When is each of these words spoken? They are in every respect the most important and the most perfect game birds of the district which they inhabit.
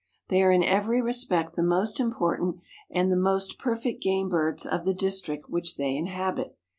They 0.29 0.41
are 0.41 0.51
in 0.51 0.63
every 0.63 0.99
respect 0.99 1.53
the 1.53 1.61
most 1.61 1.99
important 1.99 2.59
and 2.89 3.11
the 3.11 3.15
most 3.15 3.59
perfect 3.59 4.01
game 4.01 4.29
birds 4.29 4.65
of 4.65 4.83
the 4.83 4.95
district 4.95 5.47
which 5.51 5.77
they 5.77 5.95
inhabit. 5.95 6.57